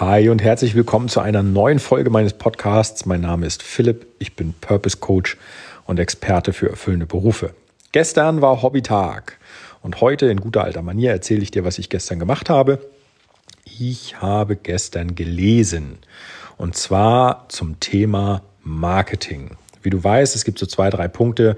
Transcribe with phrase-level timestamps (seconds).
[0.00, 3.04] Hi und herzlich willkommen zu einer neuen Folge meines Podcasts.
[3.04, 5.36] Mein Name ist Philipp, ich bin Purpose Coach
[5.86, 7.52] und Experte für erfüllende Berufe.
[7.90, 9.38] Gestern war Hobbytag
[9.82, 12.78] und heute in guter alter Manier erzähle ich dir, was ich gestern gemacht habe.
[13.64, 15.98] Ich habe gestern gelesen
[16.58, 19.56] und zwar zum Thema Marketing.
[19.82, 21.56] Wie du weißt, es gibt so zwei, drei Punkte,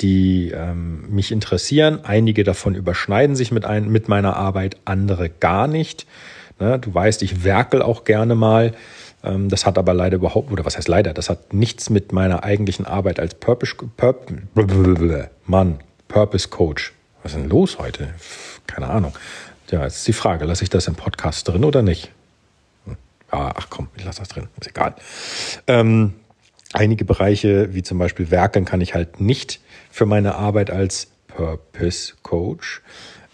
[0.00, 2.00] die ähm, mich interessieren.
[2.02, 6.04] Einige davon überschneiden sich mit, ein, mit meiner Arbeit, andere gar nicht.
[6.58, 6.78] Ne?
[6.78, 8.72] Du weißt, ich werkel auch gerne mal.
[9.22, 12.44] Ähm, das hat aber leider überhaupt, oder was heißt leider, das hat nichts mit meiner
[12.44, 16.92] eigentlichen Arbeit als Purpose, Purpose, Mann, Purpose Coach.
[17.22, 18.14] Was ist denn los heute?
[18.66, 19.14] Keine Ahnung.
[19.70, 22.12] Ja, jetzt ist die Frage, lasse ich das im Podcast drin oder nicht?
[22.84, 22.96] Hm.
[23.32, 24.94] Ja, ach komm, ich lasse das drin, ist egal.
[25.66, 26.14] Ähm,
[26.72, 32.14] einige Bereiche, wie zum Beispiel Werkeln, kann ich halt nicht für meine Arbeit als Purpose
[32.22, 32.80] Coach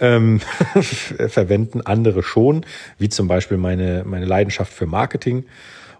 [0.00, 0.40] ähm,
[1.28, 2.66] verwenden andere schon,
[2.98, 5.44] wie zum Beispiel meine, meine Leidenschaft für Marketing.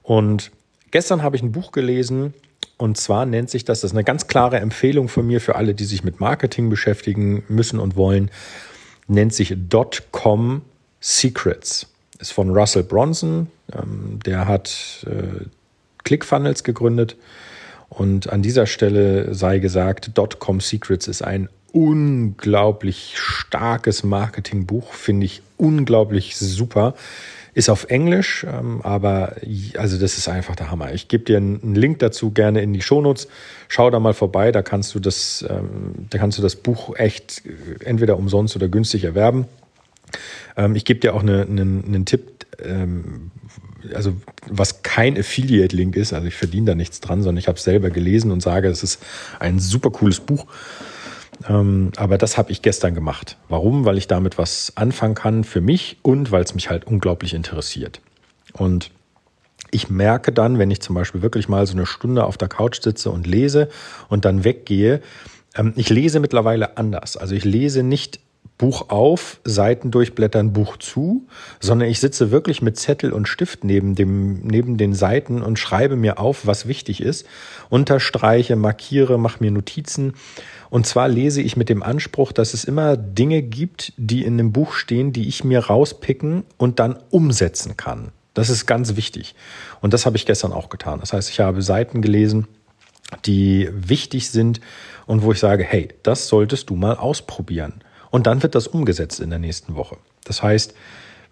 [0.02, 0.50] Und
[0.90, 2.34] gestern habe ich ein Buch gelesen,
[2.76, 5.74] und zwar nennt sich das, das ist eine ganz klare Empfehlung von mir für alle,
[5.74, 8.30] die sich mit Marketing beschäftigen müssen und wollen,
[9.06, 10.62] nennt sich Dotcom
[11.00, 11.86] Secrets.
[12.18, 15.44] Ist von Russell Bronson, ähm, der hat äh,
[16.02, 17.16] ClickFunnels gegründet.
[17.88, 25.42] Und an dieser Stelle sei gesagt, Dotcom Secrets ist ein unglaublich starkes Marketingbuch, finde ich
[25.56, 26.94] unglaublich super.
[27.54, 29.36] Ist auf Englisch, ähm, aber
[29.76, 30.94] also das ist einfach der Hammer.
[30.94, 33.28] Ich gebe dir einen Link dazu gerne in die Shownotes.
[33.68, 37.42] Schau da mal vorbei, da kannst du das, ähm, da kannst du das Buch echt
[37.44, 39.46] äh, entweder umsonst oder günstig erwerben.
[40.56, 42.46] Ähm, ich gebe dir auch eine, einen, einen Tipp,
[43.94, 44.14] also
[44.48, 47.90] was kein Affiliate-Link ist, also ich verdiene da nichts dran, sondern ich habe es selber
[47.90, 49.02] gelesen und sage, es ist
[49.40, 50.46] ein super cooles Buch.
[51.48, 53.36] Ähm, aber das habe ich gestern gemacht.
[53.48, 53.84] Warum?
[53.84, 58.00] Weil ich damit was anfangen kann für mich und weil es mich halt unglaublich interessiert.
[58.52, 58.90] Und
[59.70, 62.82] ich merke dann, wenn ich zum Beispiel wirklich mal so eine Stunde auf der Couch
[62.82, 63.68] sitze und lese
[64.08, 65.00] und dann weggehe,
[65.56, 67.16] ähm, ich lese mittlerweile anders.
[67.16, 68.20] Also ich lese nicht
[68.62, 71.26] Buch auf, Seiten durchblättern, Buch zu,
[71.58, 75.96] sondern ich sitze wirklich mit Zettel und Stift neben, dem, neben den Seiten und schreibe
[75.96, 77.26] mir auf, was wichtig ist,
[77.70, 80.12] unterstreiche, markiere, mache mir Notizen.
[80.70, 84.52] Und zwar lese ich mit dem Anspruch, dass es immer Dinge gibt, die in dem
[84.52, 88.12] Buch stehen, die ich mir rauspicken und dann umsetzen kann.
[88.32, 89.34] Das ist ganz wichtig.
[89.80, 91.00] Und das habe ich gestern auch getan.
[91.00, 92.46] Das heißt, ich habe Seiten gelesen,
[93.26, 94.60] die wichtig sind
[95.06, 97.81] und wo ich sage, hey, das solltest du mal ausprobieren.
[98.12, 99.96] Und dann wird das umgesetzt in der nächsten Woche.
[100.24, 100.74] Das heißt,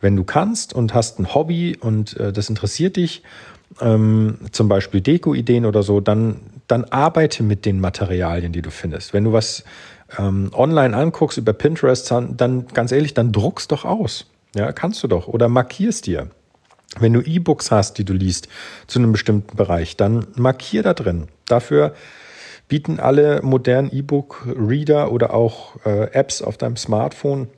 [0.00, 3.22] wenn du kannst und hast ein Hobby und äh, das interessiert dich,
[3.80, 9.12] ähm, zum Beispiel Deko-Ideen oder so, dann, dann arbeite mit den Materialien, die du findest.
[9.12, 9.62] Wenn du was
[10.18, 14.26] ähm, online anguckst über Pinterest, dann, ganz ehrlich, dann druckst doch aus.
[14.54, 15.28] Ja, kannst du doch.
[15.28, 16.30] Oder markierst dir.
[16.98, 18.48] Wenn du E-Books hast, die du liest
[18.86, 21.28] zu einem bestimmten Bereich, dann markier da drin.
[21.46, 21.94] Dafür
[22.70, 27.48] bieten alle modernen E-Book-Reader oder auch äh, Apps auf deinem Smartphone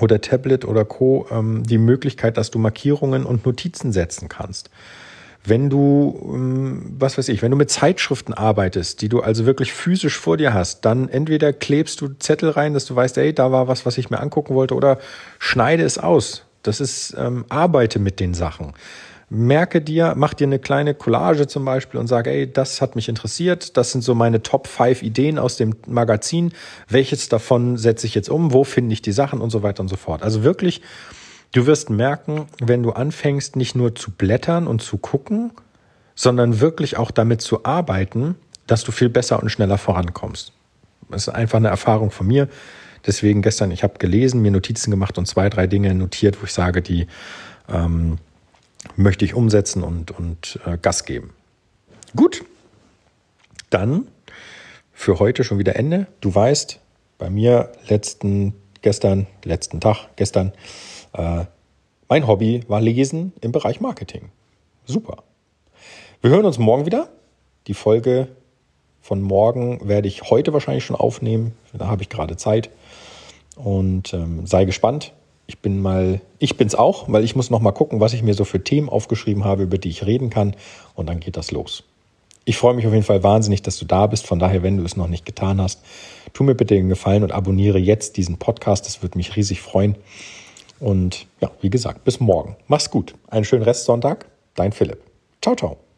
[0.00, 1.26] oder Tablet oder Co.
[1.30, 4.68] Ähm, die Möglichkeit, dass du Markierungen und Notizen setzen kannst.
[5.44, 9.72] Wenn du, ähm, was weiß ich, wenn du mit Zeitschriften arbeitest, die du also wirklich
[9.72, 13.52] physisch vor dir hast, dann entweder klebst du Zettel rein, dass du weißt, ey, da
[13.52, 14.98] war was, was ich mir angucken wollte, oder
[15.38, 16.44] schneide es aus.
[16.64, 18.74] Das ist, ähm, arbeite mit den Sachen
[19.30, 23.08] merke dir, mach dir eine kleine Collage zum Beispiel und sag, ey, das hat mich
[23.08, 26.52] interessiert, das sind so meine Top 5 Ideen aus dem Magazin,
[26.88, 29.88] welches davon setze ich jetzt um, wo finde ich die Sachen und so weiter und
[29.88, 30.24] so fort.
[30.24, 30.82] Also wirklich,
[31.52, 35.52] du wirst merken, wenn du anfängst, nicht nur zu blättern und zu gucken,
[36.16, 38.34] sondern wirklich auch damit zu arbeiten,
[38.66, 40.52] dass du viel besser und schneller vorankommst.
[41.08, 42.48] Das ist einfach eine Erfahrung von mir.
[43.06, 46.52] Deswegen gestern, ich habe gelesen, mir Notizen gemacht und zwei, drei Dinge notiert, wo ich
[46.52, 47.06] sage, die
[47.68, 48.18] ähm,
[48.96, 51.34] möchte ich umsetzen und, und äh, Gas geben.
[52.16, 52.44] Gut,
[53.70, 54.08] dann
[54.92, 56.06] für heute schon wieder Ende.
[56.20, 56.80] Du weißt,
[57.18, 60.52] bei mir letzten, gestern, letzten Tag, gestern,
[61.12, 61.44] äh,
[62.08, 64.30] mein Hobby war Lesen im Bereich Marketing.
[64.84, 65.22] Super.
[66.20, 67.08] Wir hören uns morgen wieder.
[67.66, 68.28] Die Folge
[69.00, 71.52] von morgen werde ich heute wahrscheinlich schon aufnehmen.
[71.72, 72.70] Da habe ich gerade Zeit.
[73.56, 75.12] Und ähm, sei gespannt.
[75.50, 78.34] Ich bin mal, ich bin's auch, weil ich muss noch mal gucken, was ich mir
[78.34, 80.54] so für Themen aufgeschrieben habe, über die ich reden kann.
[80.94, 81.82] Und dann geht das los.
[82.44, 84.28] Ich freue mich auf jeden Fall wahnsinnig, dass du da bist.
[84.28, 85.82] Von daher, wenn du es noch nicht getan hast,
[86.34, 88.86] tu mir bitte den Gefallen und abonniere jetzt diesen Podcast.
[88.86, 89.96] Das würde mich riesig freuen.
[90.78, 92.54] Und ja, wie gesagt, bis morgen.
[92.68, 93.16] Mach's gut.
[93.26, 94.26] Einen schönen Restsonntag.
[94.54, 95.00] Dein Philipp.
[95.42, 95.89] Ciao, ciao.